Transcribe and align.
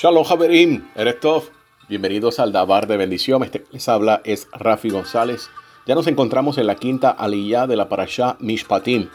Shalom 0.00 0.24
Haberim, 0.24 0.88
Erektov. 0.94 1.50
Bienvenidos 1.88 2.38
al 2.38 2.52
Dabar 2.52 2.86
de 2.86 2.96
Bendición. 2.96 3.42
Este 3.42 3.64
que 3.64 3.72
les 3.72 3.88
habla 3.88 4.20
es 4.22 4.46
Rafi 4.52 4.90
González. 4.90 5.50
Ya 5.88 5.96
nos 5.96 6.06
encontramos 6.06 6.56
en 6.56 6.68
la 6.68 6.76
quinta 6.76 7.10
aliyah 7.10 7.66
de 7.66 7.74
la 7.74 7.88
parashá 7.88 8.36
Mishpatim, 8.38 9.08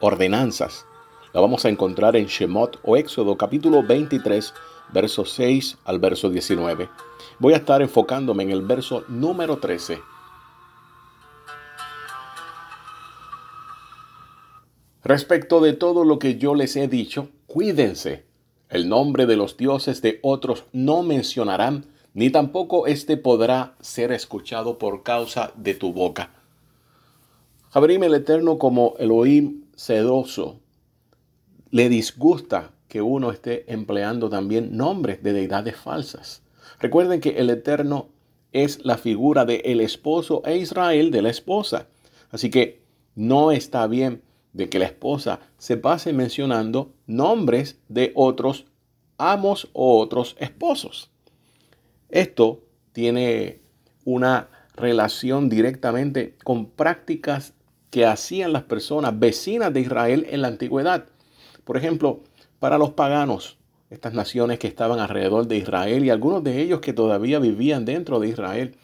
ordenanzas. 0.00 0.86
La 1.34 1.42
vamos 1.42 1.66
a 1.66 1.68
encontrar 1.68 2.16
en 2.16 2.24
Shemot 2.24 2.80
o 2.82 2.96
Éxodo 2.96 3.36
capítulo 3.36 3.82
23, 3.82 4.54
verso 4.94 5.26
6 5.26 5.76
al 5.84 5.98
verso 5.98 6.30
19. 6.30 6.88
Voy 7.38 7.52
a 7.52 7.58
estar 7.58 7.82
enfocándome 7.82 8.44
en 8.44 8.50
el 8.50 8.62
verso 8.62 9.04
número 9.08 9.58
13. 9.58 10.00
Respecto 15.04 15.60
de 15.60 15.74
todo 15.74 16.04
lo 16.04 16.18
que 16.18 16.38
yo 16.38 16.54
les 16.54 16.76
he 16.76 16.88
dicho, 16.88 17.28
cuídense 17.46 18.29
el 18.70 18.88
nombre 18.88 19.26
de 19.26 19.36
los 19.36 19.56
dioses 19.56 20.00
de 20.00 20.20
otros 20.22 20.64
no 20.72 21.02
mencionarán, 21.02 21.86
ni 22.14 22.30
tampoco 22.30 22.86
éste 22.86 23.16
podrá 23.16 23.74
ser 23.80 24.12
escuchado 24.12 24.78
por 24.78 25.02
causa 25.02 25.52
de 25.56 25.74
tu 25.74 25.92
boca. 25.92 26.30
Jabrim 27.70 28.02
el 28.04 28.14
Eterno 28.14 28.58
como 28.58 28.94
Elohim 28.98 29.64
sedoso 29.76 30.60
le 31.70 31.88
disgusta 31.88 32.70
que 32.88 33.02
uno 33.02 33.30
esté 33.30 33.72
empleando 33.72 34.28
también 34.28 34.76
nombres 34.76 35.22
de 35.22 35.32
deidades 35.32 35.76
falsas. 35.76 36.42
Recuerden 36.80 37.20
que 37.20 37.38
el 37.38 37.50
Eterno 37.50 38.08
es 38.52 38.84
la 38.84 38.98
figura 38.98 39.44
de 39.44 39.62
el 39.64 39.80
esposo 39.80 40.42
e 40.44 40.56
Israel 40.56 41.10
de 41.12 41.22
la 41.22 41.30
esposa. 41.30 41.86
Así 42.30 42.50
que 42.50 42.80
no 43.14 43.52
está 43.52 43.86
bien 43.86 44.22
de 44.52 44.68
que 44.68 44.78
la 44.78 44.86
esposa 44.86 45.40
se 45.58 45.76
pase 45.76 46.12
mencionando 46.12 46.92
nombres 47.06 47.78
de 47.88 48.12
otros 48.14 48.66
amos 49.18 49.68
o 49.72 49.98
otros 50.00 50.36
esposos. 50.38 51.10
Esto 52.08 52.62
tiene 52.92 53.60
una 54.04 54.48
relación 54.74 55.48
directamente 55.48 56.36
con 56.42 56.66
prácticas 56.66 57.54
que 57.90 58.06
hacían 58.06 58.52
las 58.52 58.62
personas 58.62 59.18
vecinas 59.18 59.72
de 59.72 59.80
Israel 59.80 60.26
en 60.30 60.42
la 60.42 60.48
antigüedad. 60.48 61.06
Por 61.64 61.76
ejemplo, 61.76 62.22
para 62.58 62.78
los 62.78 62.90
paganos, 62.90 63.58
estas 63.90 64.14
naciones 64.14 64.58
que 64.58 64.68
estaban 64.68 65.00
alrededor 65.00 65.46
de 65.46 65.56
Israel 65.56 66.04
y 66.04 66.10
algunos 66.10 66.42
de 66.44 66.60
ellos 66.60 66.80
que 66.80 66.92
todavía 66.92 67.38
vivían 67.38 67.84
dentro 67.84 68.20
de 68.20 68.28
Israel, 68.28 68.76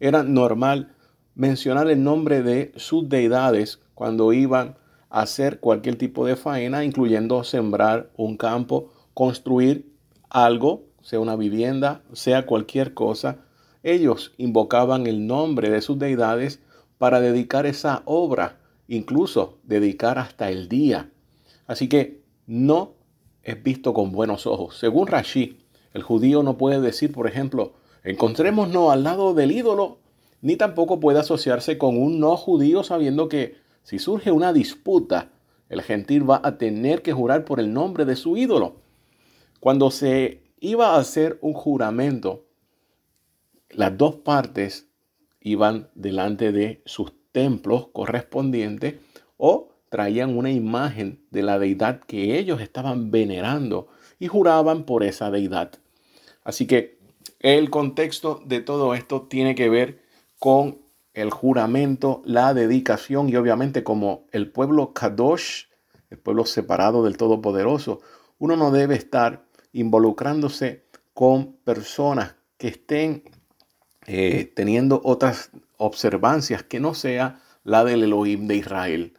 era 0.00 0.22
normal 0.22 0.94
mencionar 1.34 1.90
el 1.90 2.02
nombre 2.02 2.42
de 2.42 2.72
sus 2.76 3.08
deidades 3.08 3.80
cuando 3.94 4.32
iban 4.32 4.76
hacer 5.20 5.60
cualquier 5.60 5.96
tipo 5.96 6.26
de 6.26 6.36
faena, 6.36 6.84
incluyendo 6.84 7.42
sembrar 7.42 8.10
un 8.16 8.36
campo, 8.36 8.92
construir 9.14 9.90
algo, 10.28 10.84
sea 11.00 11.20
una 11.20 11.36
vivienda, 11.36 12.02
sea 12.12 12.44
cualquier 12.44 12.92
cosa. 12.92 13.38
Ellos 13.82 14.34
invocaban 14.36 15.06
el 15.06 15.26
nombre 15.26 15.70
de 15.70 15.80
sus 15.80 15.98
deidades 15.98 16.60
para 16.98 17.20
dedicar 17.20 17.64
esa 17.64 18.02
obra, 18.04 18.58
incluso 18.88 19.56
dedicar 19.62 20.18
hasta 20.18 20.50
el 20.50 20.68
día. 20.68 21.10
Así 21.66 21.88
que 21.88 22.20
no 22.46 22.92
es 23.42 23.62
visto 23.62 23.94
con 23.94 24.12
buenos 24.12 24.46
ojos. 24.46 24.76
Según 24.76 25.06
Rashi, 25.06 25.56
el 25.94 26.02
judío 26.02 26.42
no 26.42 26.58
puede 26.58 26.82
decir, 26.82 27.10
por 27.10 27.26
ejemplo, 27.26 27.72
encontrémonos 28.04 28.92
al 28.92 29.02
lado 29.02 29.32
del 29.32 29.52
ídolo, 29.52 29.96
ni 30.42 30.56
tampoco 30.56 31.00
puede 31.00 31.20
asociarse 31.20 31.78
con 31.78 31.96
un 31.96 32.20
no 32.20 32.36
judío 32.36 32.84
sabiendo 32.84 33.30
que 33.30 33.64
si 33.86 34.00
surge 34.00 34.32
una 34.32 34.52
disputa, 34.52 35.30
el 35.68 35.80
gentil 35.80 36.28
va 36.28 36.40
a 36.42 36.58
tener 36.58 37.02
que 37.02 37.12
jurar 37.12 37.44
por 37.44 37.60
el 37.60 37.72
nombre 37.72 38.04
de 38.04 38.16
su 38.16 38.36
ídolo. 38.36 38.80
Cuando 39.60 39.92
se 39.92 40.42
iba 40.58 40.88
a 40.88 40.98
hacer 40.98 41.38
un 41.40 41.52
juramento, 41.52 42.46
las 43.70 43.96
dos 43.96 44.16
partes 44.16 44.88
iban 45.40 45.88
delante 45.94 46.50
de 46.50 46.82
sus 46.84 47.12
templos 47.30 47.86
correspondientes 47.92 48.96
o 49.36 49.68
traían 49.88 50.36
una 50.36 50.50
imagen 50.50 51.24
de 51.30 51.42
la 51.42 51.60
deidad 51.60 52.00
que 52.00 52.40
ellos 52.40 52.60
estaban 52.60 53.12
venerando 53.12 53.86
y 54.18 54.26
juraban 54.26 54.82
por 54.82 55.04
esa 55.04 55.30
deidad. 55.30 55.70
Así 56.42 56.66
que 56.66 56.98
el 57.38 57.70
contexto 57.70 58.42
de 58.46 58.60
todo 58.60 58.94
esto 58.96 59.28
tiene 59.30 59.54
que 59.54 59.68
ver 59.68 60.02
con 60.40 60.85
el 61.16 61.30
juramento, 61.30 62.20
la 62.26 62.52
dedicación 62.52 63.30
y 63.30 63.36
obviamente 63.36 63.82
como 63.82 64.26
el 64.32 64.52
pueblo 64.52 64.92
Kadosh, 64.92 65.64
el 66.10 66.18
pueblo 66.18 66.44
separado 66.44 67.02
del 67.02 67.16
Todopoderoso, 67.16 68.00
uno 68.38 68.54
no 68.54 68.70
debe 68.70 68.96
estar 68.96 69.46
involucrándose 69.72 70.84
con 71.14 71.54
personas 71.64 72.36
que 72.58 72.68
estén 72.68 73.22
eh, 74.06 74.52
teniendo 74.54 75.00
otras 75.04 75.50
observancias 75.78 76.62
que 76.62 76.80
no 76.80 76.92
sea 76.92 77.40
la 77.64 77.82
del 77.82 78.04
Elohim 78.04 78.46
de 78.46 78.56
Israel. 78.56 79.14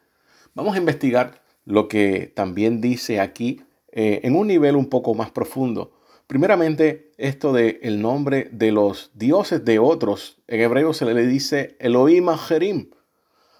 Vamos 0.53 0.75
a 0.75 0.79
investigar 0.79 1.41
lo 1.65 1.87
que 1.87 2.31
también 2.35 2.79
dice 2.79 3.19
aquí 3.19 3.63
eh, 3.91 4.21
en 4.21 4.35
un 4.35 4.45
nivel 4.45 4.75
un 4.75 4.85
poco 4.85 5.15
más 5.15 5.31
profundo 5.31 5.96
Primeramente, 6.27 7.13
esto 7.17 7.53
de 7.53 7.79
el 7.83 8.01
nombre 8.01 8.49
de 8.51 8.73
los 8.73 9.11
dioses 9.13 9.63
de 9.63 9.79
otros, 9.79 10.37
en 10.47 10.59
hebreo 10.59 10.93
se 10.93 11.05
le 11.05 11.25
dice 11.25 11.77
Elohim 11.79 12.27
Ajerim. 12.27 12.89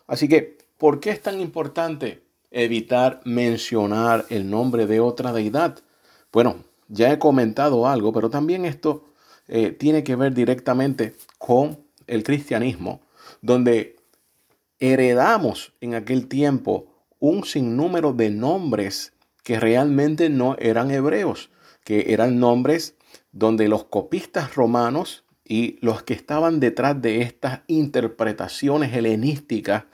Así 0.05 0.27
que, 0.27 0.57
¿por 0.77 0.99
qué 0.99 1.11
es 1.11 1.21
tan 1.21 1.39
importante 1.39 2.25
evitar 2.51 3.21
mencionar 3.23 4.25
el 4.29 4.49
nombre 4.49 4.85
de 4.85 4.99
otra 4.99 5.31
deidad? 5.31 5.79
Bueno, 6.33 6.65
ya 6.89 7.13
he 7.13 7.19
comentado 7.19 7.87
algo, 7.87 8.11
pero 8.11 8.29
también 8.29 8.65
esto 8.65 9.13
eh, 9.47 9.71
tiene 9.71 10.03
que 10.03 10.17
ver 10.17 10.33
directamente 10.33 11.15
con 11.37 11.79
el 12.05 12.23
cristianismo, 12.23 12.99
donde 13.41 13.95
heredamos 14.79 15.71
en 15.79 15.95
aquel 15.95 16.27
tiempo 16.27 16.87
un 17.19 17.45
sinnúmero 17.45 18.11
de 18.11 18.29
nombres 18.29 19.13
que 19.43 19.57
realmente 19.57 20.29
no 20.29 20.57
eran 20.59 20.91
hebreos 20.91 21.49
que 21.87 22.11
eran 22.11 22.41
nombres 22.41 22.95
donde 23.31 23.69
los 23.69 23.85
copistas 23.85 24.55
romanos 24.55 25.23
y 25.45 25.77
los 25.79 26.03
que 26.03 26.13
estaban 26.13 26.59
detrás 26.59 27.01
de 27.01 27.21
estas 27.21 27.61
interpretaciones 27.67 28.93
helenísticas 28.93 29.85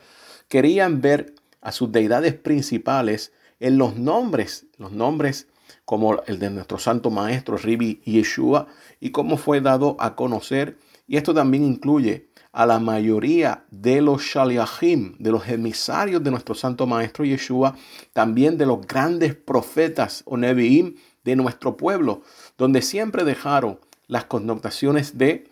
querían 0.47 1.01
ver 1.01 1.35
a 1.61 1.71
sus 1.71 1.91
deidades 1.91 2.33
principales 2.33 3.31
en 3.59 3.77
los 3.77 3.95
nombres, 3.95 4.65
los 4.77 4.91
nombres 4.91 5.45
como 5.85 6.23
el 6.25 6.39
de 6.39 6.49
nuestro 6.49 6.79
santo 6.79 7.11
maestro 7.11 7.57
Ribi 7.57 8.01
Yeshua 8.05 8.65
y 8.99 9.11
cómo 9.11 9.37
fue 9.37 9.61
dado 9.61 9.95
a 9.99 10.15
conocer. 10.15 10.79
Y 11.05 11.17
esto 11.17 11.35
también 11.35 11.63
incluye 11.63 12.27
a 12.53 12.65
la 12.65 12.79
mayoría 12.79 13.65
de 13.69 14.01
los 14.01 14.23
shaliachim, 14.23 15.15
de 15.19 15.29
los 15.29 15.47
emisarios 15.47 16.23
de 16.23 16.31
nuestro 16.31 16.55
santo 16.55 16.87
maestro 16.87 17.23
Yeshua, 17.23 17.75
también 18.13 18.57
de 18.57 18.65
los 18.65 18.81
grandes 18.87 19.35
profetas 19.35 20.23
o 20.25 20.37
neviim 20.37 20.95
de 21.23 21.35
nuestro 21.35 21.77
pueblo, 21.77 22.21
donde 22.57 22.81
siempre 22.81 23.23
dejaron 23.23 23.79
las 24.07 24.25
connotaciones 24.25 25.17
de, 25.17 25.49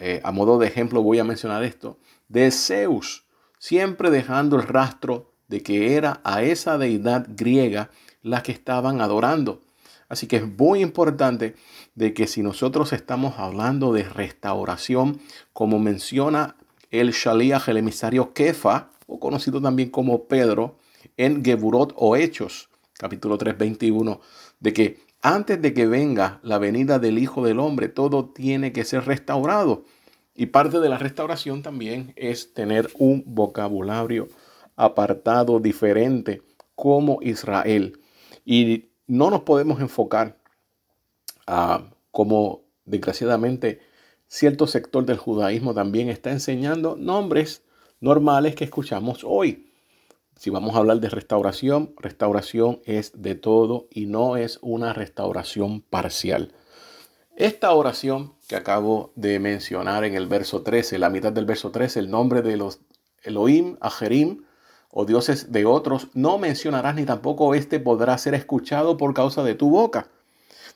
eh, 0.00 0.20
a, 0.24 0.32
modo 0.32 0.58
de 0.58 0.66
ejemplo 0.66 1.02
voy 1.02 1.18
a 1.18 1.24
mencionar 1.24 1.62
esto, 1.64 1.98
de 2.28 2.50
Zeus, 2.50 3.24
siempre 3.58 4.10
dejando 4.10 4.56
el 4.56 4.62
rastro 4.62 5.32
de 5.48 5.62
que 5.62 5.96
era 5.96 6.20
a 6.24 6.42
esa 6.42 6.78
deidad 6.78 7.26
griega 7.28 7.90
la 8.22 8.42
que 8.42 8.52
estaban 8.52 9.00
adorando. 9.00 9.60
Así 10.08 10.26
que 10.26 10.36
es 10.36 10.46
muy 10.46 10.82
importante 10.82 11.54
de 11.94 12.14
que 12.14 12.26
si 12.26 12.42
nosotros 12.42 12.92
estamos 12.92 13.38
hablando 13.38 13.92
de 13.92 14.04
restauración, 14.04 15.20
como 15.52 15.78
menciona 15.78 16.56
el 16.90 17.12
Shaliach, 17.12 17.68
el 17.68 17.78
emisario 17.78 18.32
Kefa, 18.34 18.90
o 19.06 19.18
conocido 19.18 19.60
también 19.60 19.90
como 19.90 20.24
Pedro, 20.24 20.76
en 21.16 21.44
Geburot 21.44 21.94
o 21.96 22.16
Hechos, 22.16 22.68
capítulo 22.98 23.38
3, 23.38 23.56
21, 23.58 24.20
de 24.62 24.72
que 24.72 25.00
antes 25.20 25.60
de 25.60 25.74
que 25.74 25.86
venga 25.86 26.40
la 26.42 26.58
venida 26.58 26.98
del 26.98 27.18
Hijo 27.18 27.44
del 27.44 27.58
Hombre, 27.58 27.88
todo 27.88 28.30
tiene 28.30 28.72
que 28.72 28.84
ser 28.84 29.04
restaurado. 29.04 29.84
Y 30.34 30.46
parte 30.46 30.80
de 30.80 30.88
la 30.88 30.98
restauración 30.98 31.62
también 31.62 32.12
es 32.16 32.54
tener 32.54 32.90
un 32.96 33.24
vocabulario 33.26 34.28
apartado, 34.76 35.60
diferente, 35.60 36.42
como 36.74 37.18
Israel. 37.22 38.00
Y 38.44 38.90
no 39.06 39.30
nos 39.30 39.42
podemos 39.42 39.80
enfocar 39.80 40.38
a 41.46 41.84
como 42.12 42.62
desgraciadamente 42.84 43.80
cierto 44.28 44.66
sector 44.66 45.04
del 45.04 45.18
judaísmo 45.18 45.74
también 45.74 46.08
está 46.08 46.30
enseñando 46.30 46.96
nombres 46.96 47.62
normales 48.00 48.54
que 48.54 48.64
escuchamos 48.64 49.24
hoy. 49.24 49.71
Si 50.42 50.50
vamos 50.50 50.74
a 50.74 50.78
hablar 50.78 50.98
de 50.98 51.08
restauración, 51.08 51.94
restauración 51.98 52.80
es 52.84 53.12
de 53.14 53.36
todo 53.36 53.86
y 53.92 54.06
no 54.06 54.36
es 54.36 54.58
una 54.60 54.92
restauración 54.92 55.82
parcial. 55.82 56.52
Esta 57.36 57.72
oración 57.72 58.34
que 58.48 58.56
acabo 58.56 59.12
de 59.14 59.38
mencionar 59.38 60.02
en 60.02 60.14
el 60.14 60.26
verso 60.26 60.62
13, 60.62 60.98
la 60.98 61.10
mitad 61.10 61.32
del 61.32 61.44
verso 61.44 61.70
13, 61.70 62.00
el 62.00 62.10
nombre 62.10 62.42
de 62.42 62.56
los 62.56 62.80
Elohim, 63.22 63.76
Ajerim 63.80 64.42
o 64.90 65.04
dioses 65.04 65.52
de 65.52 65.64
otros, 65.64 66.08
no 66.12 66.38
mencionarás 66.38 66.96
ni 66.96 67.04
tampoco 67.04 67.54
este 67.54 67.78
podrá 67.78 68.18
ser 68.18 68.34
escuchado 68.34 68.96
por 68.96 69.14
causa 69.14 69.44
de 69.44 69.54
tu 69.54 69.70
boca. 69.70 70.08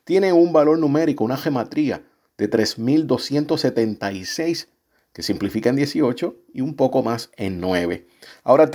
tiene 0.05 0.33
un 0.33 0.53
valor 0.53 0.79
numérico, 0.79 1.25
una 1.25 1.37
gematría 1.37 2.05
de 2.39 2.47
3276, 2.47 4.69
que 5.12 5.25
simplifica 5.25 5.71
en 5.71 5.77
18 5.77 6.37
y 6.55 6.61
un 6.61 6.77
poco 6.77 7.03
más 7.03 7.33
en 7.37 7.59
9. 7.59 8.07
Ahora 8.45 8.71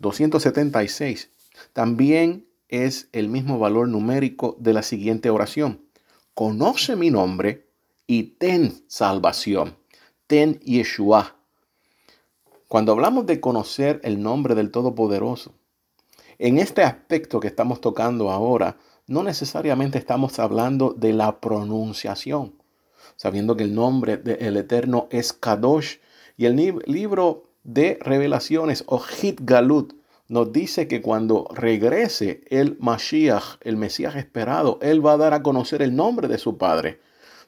3276 0.00 1.30
también 1.72 2.46
es 2.68 3.08
el 3.12 3.28
mismo 3.28 3.58
valor 3.58 3.88
numérico 3.88 4.56
de 4.58 4.72
la 4.72 4.82
siguiente 4.82 5.30
oración. 5.30 5.84
Conoce 6.34 6.96
mi 6.96 7.10
nombre 7.10 7.68
y 8.06 8.22
ten 8.38 8.84
salvación. 8.86 9.76
Ten 10.26 10.58
Yeshua. 10.60 11.36
Cuando 12.68 12.92
hablamos 12.92 13.26
de 13.26 13.40
conocer 13.40 14.00
el 14.04 14.22
nombre 14.22 14.54
del 14.54 14.70
Todopoderoso, 14.70 15.54
en 16.38 16.58
este 16.58 16.82
aspecto 16.82 17.40
que 17.40 17.48
estamos 17.48 17.80
tocando 17.80 18.30
ahora, 18.30 18.78
no 19.06 19.24
necesariamente 19.24 19.98
estamos 19.98 20.38
hablando 20.38 20.92
de 20.92 21.12
la 21.12 21.40
pronunciación, 21.40 22.54
sabiendo 23.16 23.56
que 23.56 23.64
el 23.64 23.74
nombre 23.74 24.16
del 24.16 24.56
Eterno 24.56 25.08
es 25.10 25.32
Kadosh 25.32 25.96
y 26.36 26.46
el 26.46 26.80
libro 26.86 27.49
de 27.62 27.98
revelaciones 28.00 28.84
o 28.86 28.98
Hit 28.98 29.40
Galut 29.42 29.94
nos 30.28 30.52
dice 30.52 30.86
que 30.86 31.02
cuando 31.02 31.48
regrese 31.52 32.42
el 32.50 32.76
Mashiach, 32.78 33.58
el 33.62 33.76
Mesías 33.76 34.14
esperado, 34.14 34.78
él 34.80 35.04
va 35.04 35.14
a 35.14 35.16
dar 35.16 35.34
a 35.34 35.42
conocer 35.42 35.82
el 35.82 35.96
nombre 35.96 36.28
de 36.28 36.38
su 36.38 36.56
Padre. 36.56 37.00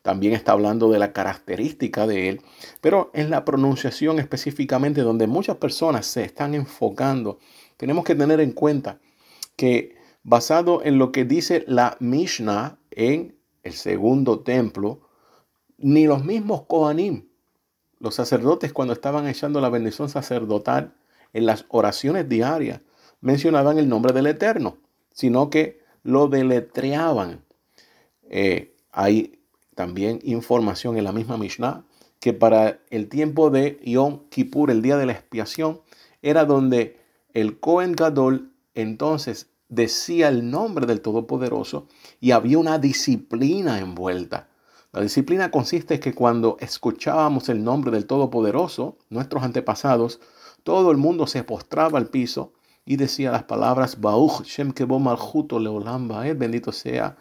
También 0.02 0.32
está 0.32 0.50
hablando 0.50 0.90
de 0.90 0.98
la 0.98 1.12
característica 1.12 2.08
de 2.08 2.28
él, 2.28 2.40
pero 2.80 3.12
en 3.14 3.30
la 3.30 3.44
pronunciación 3.44 4.18
específicamente 4.18 5.02
donde 5.02 5.28
muchas 5.28 5.58
personas 5.58 6.06
se 6.06 6.24
están 6.24 6.56
enfocando, 6.56 7.38
tenemos 7.76 8.04
que 8.04 8.16
tener 8.16 8.40
en 8.40 8.50
cuenta 8.50 8.98
que 9.54 9.94
basado 10.24 10.82
en 10.84 10.98
lo 10.98 11.12
que 11.12 11.24
dice 11.24 11.64
la 11.68 11.96
Mishnah 12.00 12.78
en 12.90 13.36
el 13.62 13.74
segundo 13.74 14.40
templo, 14.40 15.02
ni 15.78 16.06
los 16.06 16.24
mismos 16.24 16.62
Kohanim, 16.66 17.28
los 18.02 18.16
sacerdotes 18.16 18.72
cuando 18.72 18.92
estaban 18.92 19.28
echando 19.28 19.60
la 19.60 19.68
bendición 19.68 20.08
sacerdotal 20.08 20.92
en 21.32 21.46
las 21.46 21.66
oraciones 21.68 22.28
diarias, 22.28 22.80
mencionaban 23.20 23.78
el 23.78 23.88
nombre 23.88 24.12
del 24.12 24.26
Eterno, 24.26 24.76
sino 25.12 25.50
que 25.50 25.80
lo 26.02 26.26
deletreaban. 26.26 27.44
Eh, 28.28 28.74
hay 28.90 29.38
también 29.76 30.18
información 30.24 30.98
en 30.98 31.04
la 31.04 31.12
misma 31.12 31.36
Mishnah 31.36 31.84
que 32.18 32.32
para 32.32 32.80
el 32.90 33.08
tiempo 33.08 33.50
de 33.50 33.80
Yom 33.84 34.28
Kippur, 34.30 34.72
el 34.72 34.82
día 34.82 34.96
de 34.96 35.06
la 35.06 35.12
expiación, 35.12 35.80
era 36.22 36.44
donde 36.44 36.98
el 37.34 37.60
Kohen 37.60 37.92
Gadol 37.92 38.50
entonces 38.74 39.46
decía 39.68 40.26
el 40.26 40.50
nombre 40.50 40.86
del 40.86 41.02
Todopoderoso 41.02 41.86
y 42.18 42.32
había 42.32 42.58
una 42.58 42.80
disciplina 42.80 43.78
envuelta. 43.78 44.48
La 44.92 45.00
disciplina 45.00 45.50
consiste 45.50 45.94
en 45.94 46.00
que 46.00 46.14
cuando 46.14 46.58
escuchábamos 46.60 47.48
el 47.48 47.64
nombre 47.64 47.90
del 47.90 48.04
Todopoderoso, 48.04 48.98
nuestros 49.08 49.42
antepasados, 49.42 50.20
todo 50.64 50.90
el 50.90 50.98
mundo 50.98 51.26
se 51.26 51.44
postraba 51.44 51.98
al 51.98 52.08
piso 52.08 52.52
y 52.84 52.96
decía 52.96 53.32
las 53.32 53.44
palabras 53.44 54.02
Bauch 54.02 54.42
Shem 54.42 54.74
Malchuto 55.00 55.58
Leolam 55.58 56.08
bendito 56.36 56.72
sea 56.72 57.16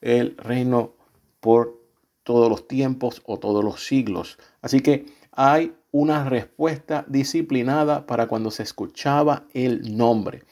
el 0.00 0.34
reino 0.38 0.94
por 1.40 1.78
todos 2.22 2.48
los 2.48 2.66
tiempos 2.66 3.20
o 3.26 3.38
todos 3.38 3.62
los 3.62 3.84
siglos. 3.84 4.38
Así 4.62 4.80
que 4.80 5.04
hay 5.32 5.74
una 5.92 6.24
respuesta 6.26 7.04
disciplinada 7.06 8.06
para 8.06 8.28
cuando 8.28 8.50
se 8.50 8.62
escuchaba 8.62 9.44
el 9.52 9.94
nombre 9.94 10.44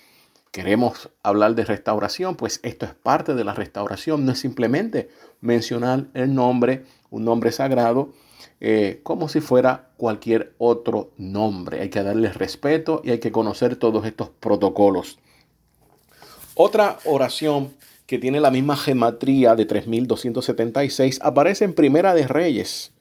queremos 0.52 1.10
hablar 1.22 1.54
de 1.54 1.64
restauración, 1.64 2.36
pues 2.36 2.60
esto 2.62 2.86
es 2.86 2.94
parte 2.94 3.34
de 3.34 3.44
la 3.44 3.54
restauración, 3.54 4.24
no 4.24 4.32
es 4.32 4.38
simplemente 4.38 5.08
mencionar 5.40 6.06
el 6.14 6.34
nombre, 6.34 6.84
un 7.10 7.24
nombre 7.24 7.52
sagrado, 7.52 8.12
eh, 8.60 9.00
como 9.02 9.28
si 9.28 9.40
fuera 9.40 9.90
cualquier 9.96 10.54
otro 10.58 11.10
nombre. 11.16 11.80
Hay 11.80 11.90
que 11.90 12.02
darle 12.02 12.32
respeto 12.32 13.00
y 13.04 13.10
hay 13.10 13.18
que 13.18 13.32
conocer 13.32 13.76
todos 13.76 14.04
estos 14.06 14.30
protocolos. 14.30 15.18
Otra 16.54 16.98
oración 17.04 17.74
que 18.06 18.18
tiene 18.18 18.40
la 18.40 18.50
misma 18.50 18.76
gematría 18.76 19.54
de 19.54 19.66
3276 19.66 21.20
aparece 21.22 21.64
en 21.64 21.74
Primera 21.74 22.14
de 22.14 22.26
Reyes, 22.26 22.92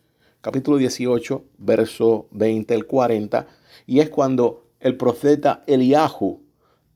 capítulo 0.42 0.78
18, 0.78 1.44
verso 1.58 2.28
20 2.32 2.74
al 2.76 2.86
40, 2.86 3.48
y 3.88 4.02
es 4.02 4.10
cuando 4.10 4.66
el 4.80 4.98
profeta 4.98 5.64
Eliahu 5.66 6.47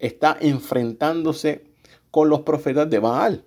está 0.02 0.36
enfrentándose 0.42 1.64
con 2.10 2.28
los 2.28 2.42
profetas 2.42 2.90
de 2.90 3.00
Baal. 3.00 3.46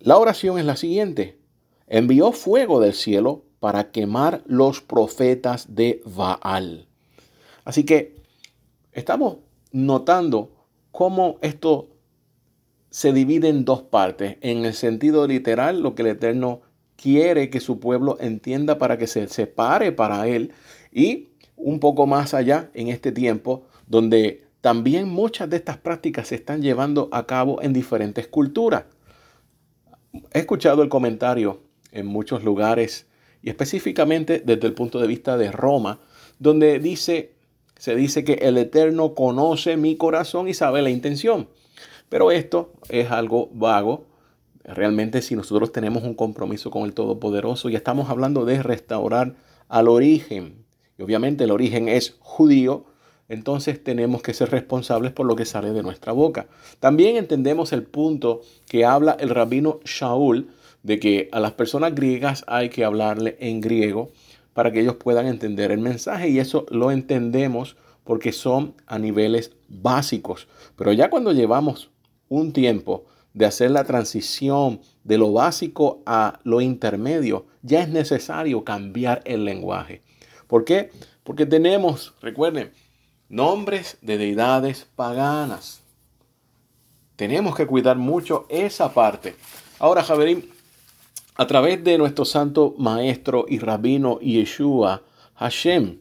La 0.00 0.16
oración 0.16 0.58
es 0.58 0.64
la 0.64 0.76
siguiente. 0.76 1.38
Envió 1.86 2.32
fuego 2.32 2.80
del 2.80 2.94
cielo 2.94 3.44
para 3.60 3.90
quemar 3.90 4.42
los 4.46 4.80
profetas 4.80 5.74
de 5.74 6.02
Baal. 6.04 6.88
Así 7.64 7.84
que 7.84 8.16
estamos 8.92 9.36
notando 9.72 10.50
cómo 10.90 11.36
esto 11.42 11.88
se 12.90 13.12
divide 13.12 13.48
en 13.48 13.64
dos 13.64 13.82
partes. 13.82 14.38
En 14.40 14.64
el 14.64 14.72
sentido 14.72 15.26
literal, 15.26 15.82
lo 15.82 15.94
que 15.94 16.02
el 16.02 16.08
Eterno 16.08 16.62
quiere 16.96 17.50
que 17.50 17.60
su 17.60 17.78
pueblo 17.78 18.16
entienda 18.20 18.78
para 18.78 18.96
que 18.96 19.06
se 19.06 19.28
separe 19.28 19.92
para 19.92 20.26
Él. 20.28 20.52
Y 20.90 21.28
un 21.56 21.78
poco 21.78 22.06
más 22.06 22.32
allá, 22.32 22.70
en 22.72 22.88
este 22.88 23.12
tiempo, 23.12 23.64
donde 23.86 24.45
también 24.66 25.08
muchas 25.08 25.48
de 25.48 25.58
estas 25.58 25.76
prácticas 25.76 26.26
se 26.26 26.34
están 26.34 26.60
llevando 26.60 27.08
a 27.12 27.24
cabo 27.24 27.62
en 27.62 27.72
diferentes 27.72 28.26
culturas. 28.26 28.86
He 30.32 30.40
escuchado 30.40 30.82
el 30.82 30.88
comentario 30.88 31.60
en 31.92 32.06
muchos 32.06 32.42
lugares 32.42 33.06
y 33.42 33.48
específicamente 33.48 34.42
desde 34.44 34.66
el 34.66 34.74
punto 34.74 34.98
de 34.98 35.06
vista 35.06 35.36
de 35.36 35.52
Roma, 35.52 36.00
donde 36.40 36.80
dice, 36.80 37.36
se 37.76 37.94
dice 37.94 38.24
que 38.24 38.32
el 38.42 38.58
Eterno 38.58 39.14
conoce 39.14 39.76
mi 39.76 39.94
corazón 39.94 40.48
y 40.48 40.54
sabe 40.54 40.82
la 40.82 40.90
intención. 40.90 41.48
Pero 42.08 42.32
esto 42.32 42.72
es 42.88 43.12
algo 43.12 43.48
vago. 43.52 44.08
Realmente 44.64 45.22
si 45.22 45.36
nosotros 45.36 45.70
tenemos 45.70 46.02
un 46.02 46.14
compromiso 46.14 46.72
con 46.72 46.82
el 46.86 46.92
Todopoderoso 46.92 47.70
y 47.70 47.76
estamos 47.76 48.10
hablando 48.10 48.44
de 48.44 48.64
restaurar 48.64 49.36
al 49.68 49.86
origen, 49.86 50.64
y 50.98 51.04
obviamente 51.04 51.44
el 51.44 51.52
origen 51.52 51.88
es 51.88 52.16
judío, 52.18 52.86
entonces 53.28 53.82
tenemos 53.82 54.22
que 54.22 54.34
ser 54.34 54.50
responsables 54.50 55.12
por 55.12 55.26
lo 55.26 55.36
que 55.36 55.44
sale 55.44 55.72
de 55.72 55.82
nuestra 55.82 56.12
boca. 56.12 56.46
También 56.80 57.16
entendemos 57.16 57.72
el 57.72 57.82
punto 57.82 58.42
que 58.68 58.84
habla 58.84 59.16
el 59.18 59.30
rabino 59.30 59.80
Shaul 59.84 60.48
de 60.82 61.00
que 61.00 61.28
a 61.32 61.40
las 61.40 61.52
personas 61.52 61.94
griegas 61.94 62.44
hay 62.46 62.68
que 62.68 62.84
hablarle 62.84 63.36
en 63.40 63.60
griego 63.60 64.10
para 64.54 64.70
que 64.72 64.80
ellos 64.80 64.94
puedan 64.94 65.26
entender 65.26 65.70
el 65.72 65.80
mensaje 65.80 66.28
y 66.28 66.38
eso 66.38 66.64
lo 66.70 66.90
entendemos 66.90 67.76
porque 68.04 68.32
son 68.32 68.74
a 68.86 68.98
niveles 68.98 69.52
básicos. 69.68 70.46
Pero 70.76 70.92
ya 70.92 71.10
cuando 71.10 71.32
llevamos 71.32 71.90
un 72.28 72.52
tiempo 72.52 73.04
de 73.34 73.46
hacer 73.46 73.72
la 73.72 73.84
transición 73.84 74.80
de 75.04 75.18
lo 75.18 75.32
básico 75.32 76.02
a 76.06 76.40
lo 76.44 76.60
intermedio, 76.60 77.46
ya 77.62 77.82
es 77.82 77.88
necesario 77.88 78.64
cambiar 78.64 79.22
el 79.24 79.44
lenguaje. 79.44 80.02
¿Por 80.46 80.64
qué? 80.64 80.90
Porque 81.24 81.44
tenemos, 81.44 82.14
recuerden, 82.22 82.70
nombres 83.28 83.98
de 84.02 84.18
deidades 84.18 84.86
paganas. 84.96 85.82
Tenemos 87.16 87.56
que 87.56 87.66
cuidar 87.66 87.96
mucho 87.96 88.46
esa 88.48 88.92
parte. 88.92 89.34
Ahora, 89.78 90.02
Javerín, 90.02 90.50
a 91.34 91.46
través 91.46 91.82
de 91.82 91.98
nuestro 91.98 92.24
santo 92.24 92.74
maestro 92.78 93.46
y 93.48 93.58
rabino 93.58 94.20
Yeshua, 94.20 95.02
Hashem 95.34 95.98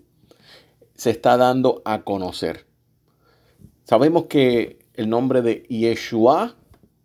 se 0.93 1.09
está 1.09 1.37
dando 1.37 1.81
a 1.85 2.03
conocer. 2.03 2.65
Sabemos 3.83 4.25
que 4.25 4.79
el 4.93 5.09
nombre 5.09 5.41
de 5.41 5.63
Yeshua 5.69 6.55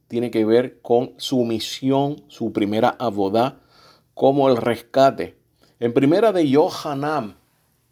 tiene 0.09 0.31
que 0.31 0.45
ver 0.45 0.81
con 0.81 1.15
su 1.19 1.45
misión, 1.45 2.25
su 2.29 2.53
primera 2.53 2.97
abodá, 2.99 3.61
como 4.15 4.49
el 4.49 4.57
rescate. 4.57 5.37
En 5.79 5.93
primera 5.93 6.33
de 6.33 6.49
Yohanan 6.49 7.37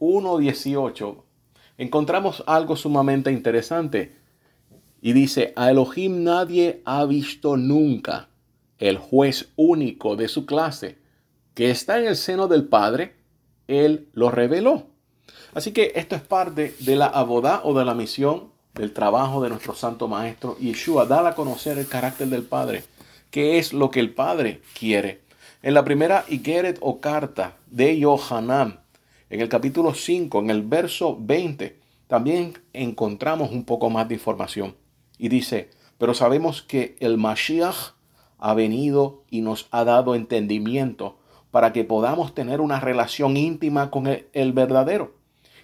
1.18 0.01 1.28
encontramos 1.79 2.45
algo 2.47 2.77
sumamente 2.77 3.33
interesante. 3.33 4.17
Y 5.01 5.13
dice, 5.13 5.53
a 5.57 5.71
Elohim 5.71 6.25
nadie 6.25 6.83
ha 6.85 7.05
visto 7.07 7.57
nunca, 7.57 8.29
el 8.79 8.99
juez 8.99 9.49
único 9.57 10.17
de 10.17 10.29
su 10.29 10.45
clase, 10.45 10.99
que 11.55 11.71
está 11.71 11.99
en 11.99 12.07
el 12.07 12.17
seno 12.17 12.49
del 12.49 12.67
Padre, 12.67 13.17
Él 13.69 14.09
lo 14.13 14.31
reveló. 14.31 14.89
Así 15.55 15.73
que 15.73 15.93
esto 15.95 16.17
es 16.17 16.23
parte 16.23 16.75
de 16.81 16.97
la 16.97 17.07
abodá 17.07 17.63
o 17.65 17.79
de 17.79 17.85
la 17.85 17.95
misión 17.95 18.51
del 18.75 18.93
trabajo 18.93 19.43
de 19.43 19.51
nuestro 19.51 19.75
Santo 19.75 20.09
Maestro 20.09 20.57
Yeshua, 20.59 21.07
dar 21.07 21.27
a 21.27 21.35
conocer 21.35 21.79
el 21.79 21.89
carácter 21.89 22.29
del 22.29 22.43
Padre, 22.43 22.85
qué 23.31 23.59
es 23.59 23.73
lo 23.73 23.91
que 23.91 24.01
el 24.01 24.15
Padre 24.15 24.63
quiere. 24.79 25.21
En 25.63 25.75
la 25.75 25.85
primera 25.85 26.25
Igeret 26.29 26.79
o 26.81 27.01
carta 27.01 27.57
de 27.67 27.99
Yohanan, 27.99 28.81
en 29.31 29.41
el 29.41 29.49
capítulo 29.49 29.95
5, 29.95 30.39
en 30.41 30.51
el 30.51 30.63
verso 30.63 31.17
20, 31.21 31.79
también 32.07 32.55
encontramos 32.73 33.51
un 33.51 33.65
poco 33.65 33.91
más 33.91 34.09
de 34.09 34.15
información. 34.15 34.75
Y 35.19 35.29
dice, 35.29 35.71
pero 35.99 36.15
sabemos 36.15 36.63
que 36.63 36.97
el 37.01 37.19
Mashiach 37.19 37.95
ha 38.39 38.55
venido 38.55 39.25
y 39.31 39.43
nos 39.43 39.69
ha 39.71 39.85
dado 39.85 40.15
entendimiento 40.15 41.19
para 41.51 41.73
que 41.73 41.85
podamos 41.85 42.35
tener 42.35 42.61
una 42.61 42.81
relación 42.81 43.37
íntima 43.37 43.91
con 43.91 44.07
el, 44.07 44.53
verdadero. 44.53 45.15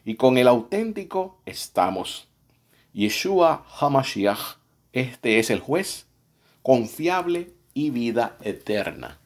Y 0.05 0.17
con 0.17 0.37
el 0.37 0.49
auténtico 0.49 1.39
estamos. 1.47 2.29
Yeshua 2.93 3.65
Hamashiach, 3.81 4.59
este 4.93 5.39
es 5.39 5.51
el 5.51 5.61
juez, 5.61 6.07
confiable 6.63 7.53
y 7.73 7.91
vida 7.91 8.37
eterna. 8.43 9.19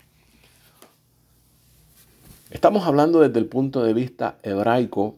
Estamos 2.50 2.86
hablando 2.86 3.20
desde 3.20 3.38
el 3.40 3.44
punto 3.44 3.82
de 3.82 3.92
vista 3.92 4.38
hebraico 4.42 5.16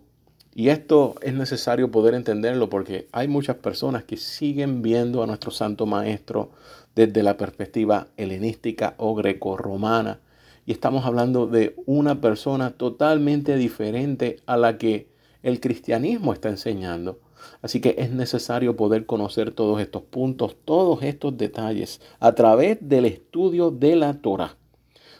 y 0.52 0.70
esto 0.70 1.14
es 1.22 1.32
necesario 1.32 1.88
poder 1.92 2.14
entenderlo 2.14 2.68
porque 2.68 3.06
hay 3.12 3.28
muchas 3.28 3.54
personas 3.54 4.02
que 4.02 4.16
siguen 4.16 4.82
viendo 4.82 5.22
a 5.22 5.28
nuestro 5.28 5.52
Santo 5.52 5.86
Maestro 5.86 6.50
desde 6.96 7.22
la 7.22 7.36
perspectiva 7.36 8.08
helenística 8.16 8.94
o 8.96 9.14
greco-romana. 9.14 10.18
Y 10.66 10.72
estamos 10.72 11.06
hablando 11.06 11.46
de 11.46 11.76
una 11.86 12.20
persona 12.20 12.72
totalmente 12.72 13.54
diferente 13.54 14.40
a 14.46 14.56
la 14.56 14.76
que 14.76 15.06
el 15.44 15.60
cristianismo 15.60 16.32
está 16.32 16.48
enseñando. 16.48 17.20
Así 17.62 17.80
que 17.80 17.94
es 17.96 18.10
necesario 18.10 18.74
poder 18.74 19.06
conocer 19.06 19.52
todos 19.52 19.80
estos 19.80 20.02
puntos, 20.02 20.56
todos 20.64 21.04
estos 21.04 21.38
detalles 21.38 22.00
a 22.18 22.32
través 22.32 22.78
del 22.80 23.04
estudio 23.04 23.70
de 23.70 23.94
la 23.94 24.14
Torah. 24.14 24.56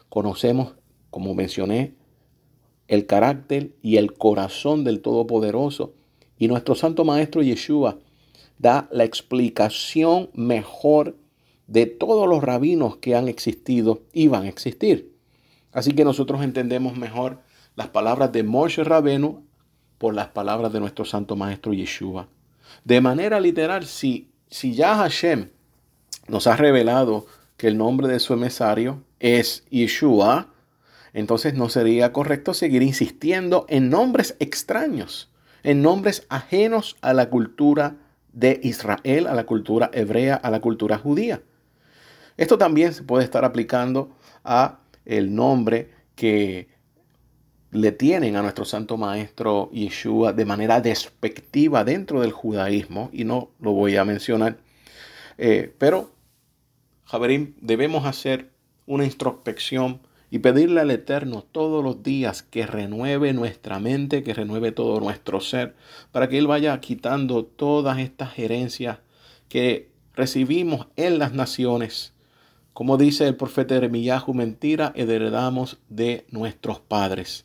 Conocemos, 0.08 0.74
como 1.10 1.36
mencioné, 1.36 1.99
el 2.90 3.06
carácter 3.06 3.70
y 3.82 3.98
el 3.98 4.14
corazón 4.14 4.82
del 4.82 5.00
Todopoderoso. 5.00 5.94
Y 6.38 6.48
nuestro 6.48 6.74
Santo 6.74 7.04
Maestro 7.04 7.40
Yeshua 7.40 7.98
da 8.58 8.88
la 8.90 9.04
explicación 9.04 10.28
mejor 10.34 11.16
de 11.68 11.86
todos 11.86 12.28
los 12.28 12.42
rabinos 12.42 12.96
que 12.96 13.14
han 13.14 13.28
existido 13.28 14.02
y 14.12 14.26
van 14.26 14.42
a 14.42 14.48
existir. 14.48 15.14
Así 15.70 15.92
que 15.92 16.04
nosotros 16.04 16.42
entendemos 16.42 16.96
mejor 16.96 17.38
las 17.76 17.88
palabras 17.88 18.32
de 18.32 18.42
Moshe 18.42 18.82
Rabenu 18.82 19.44
por 19.96 20.12
las 20.12 20.26
palabras 20.26 20.72
de 20.72 20.80
nuestro 20.80 21.04
Santo 21.04 21.36
Maestro 21.36 21.72
Yeshua. 21.72 22.26
De 22.84 23.00
manera 23.00 23.38
literal, 23.38 23.86
si, 23.86 24.32
si 24.48 24.74
ya 24.74 24.96
Hashem 24.96 25.48
nos 26.26 26.48
ha 26.48 26.56
revelado 26.56 27.26
que 27.56 27.68
el 27.68 27.78
nombre 27.78 28.08
de 28.08 28.18
su 28.18 28.32
emisario 28.32 29.04
es 29.20 29.64
Yeshua, 29.70 30.48
entonces 31.12 31.54
no 31.54 31.68
sería 31.68 32.12
correcto 32.12 32.54
seguir 32.54 32.82
insistiendo 32.82 33.66
en 33.68 33.90
nombres 33.90 34.36
extraños, 34.38 35.30
en 35.62 35.82
nombres 35.82 36.26
ajenos 36.28 36.96
a 37.00 37.12
la 37.12 37.30
cultura 37.30 37.96
de 38.32 38.60
Israel, 38.62 39.26
a 39.26 39.34
la 39.34 39.44
cultura 39.44 39.90
hebrea, 39.92 40.36
a 40.36 40.50
la 40.50 40.60
cultura 40.60 40.98
judía. 40.98 41.42
Esto 42.36 42.58
también 42.58 42.94
se 42.94 43.02
puede 43.02 43.24
estar 43.24 43.44
aplicando 43.44 44.16
a 44.44 44.80
el 45.04 45.34
nombre 45.34 45.90
que 46.14 46.68
le 47.72 47.92
tienen 47.92 48.36
a 48.36 48.42
nuestro 48.42 48.64
santo 48.64 48.96
maestro 48.96 49.70
Yeshua 49.72 50.32
de 50.32 50.44
manera 50.44 50.80
despectiva 50.80 51.84
dentro 51.84 52.20
del 52.20 52.32
judaísmo, 52.32 53.10
y 53.12 53.24
no 53.24 53.50
lo 53.60 53.72
voy 53.72 53.96
a 53.96 54.04
mencionar, 54.04 54.58
eh, 55.38 55.74
pero, 55.78 56.10
Javerín, 57.04 57.56
debemos 57.60 58.04
hacer 58.04 58.50
una 58.86 59.04
introspección 59.04 60.00
y 60.30 60.38
pedirle 60.38 60.80
al 60.80 60.90
Eterno 60.90 61.44
todos 61.50 61.82
los 61.82 62.02
días 62.02 62.42
que 62.42 62.66
renueve 62.66 63.32
nuestra 63.32 63.80
mente, 63.80 64.22
que 64.22 64.32
renueve 64.32 64.70
todo 64.70 65.00
nuestro 65.00 65.40
ser, 65.40 65.74
para 66.12 66.28
que 66.28 66.38
Él 66.38 66.46
vaya 66.46 66.78
quitando 66.80 67.44
todas 67.44 67.98
estas 67.98 68.38
herencias 68.38 68.98
que 69.48 69.90
recibimos 70.14 70.86
en 70.96 71.18
las 71.18 71.32
naciones. 71.32 72.14
Como 72.72 72.96
dice 72.96 73.26
el 73.26 73.34
profeta 73.34 73.74
Eremiyahu, 73.74 74.32
mentira 74.32 74.92
heredamos 74.94 75.78
de 75.88 76.24
nuestros 76.30 76.78
padres. 76.78 77.44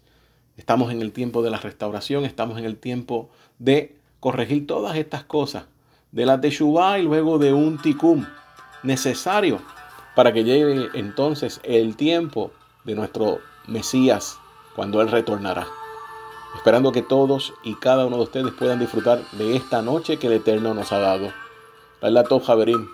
Estamos 0.55 0.91
en 0.91 1.01
el 1.01 1.11
tiempo 1.11 1.41
de 1.41 1.49
la 1.49 1.57
restauración, 1.57 2.23
estamos 2.23 2.59
en 2.59 2.65
el 2.65 2.77
tiempo 2.77 3.29
de 3.57 3.95
corregir 4.19 4.67
todas 4.67 4.95
estas 4.95 5.23
cosas, 5.23 5.65
de 6.11 6.25
la 6.25 6.39
Teshuvah 6.39 6.99
y 6.99 7.03
luego 7.03 7.39
de 7.39 7.51
un 7.51 7.81
tikum 7.81 8.25
necesario 8.83 9.59
para 10.15 10.31
que 10.31 10.43
llegue 10.43 10.89
entonces 10.93 11.59
el 11.63 11.97
tiempo 11.97 12.51
de 12.85 12.95
nuestro 12.95 13.39
Mesías 13.67 14.39
cuando 14.75 15.01
Él 15.01 15.09
retornará. 15.09 15.67
Esperando 16.55 16.91
que 16.91 17.01
todos 17.01 17.53
y 17.63 17.75
cada 17.75 18.05
uno 18.05 18.17
de 18.17 18.23
ustedes 18.23 18.53
puedan 18.53 18.79
disfrutar 18.79 19.19
de 19.31 19.55
esta 19.55 19.81
noche 19.81 20.17
que 20.17 20.27
el 20.27 20.33
Eterno 20.33 20.73
nos 20.73 20.91
ha 20.91 20.99
dado. 20.99 21.33
La 22.01 22.23
Javerín. 22.23 22.87